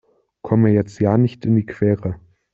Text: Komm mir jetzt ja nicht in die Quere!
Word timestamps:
Komm 0.41 0.63
mir 0.63 0.71
jetzt 0.73 0.97
ja 0.99 1.15
nicht 1.19 1.45
in 1.45 1.55
die 1.57 1.65
Quere! 1.67 2.19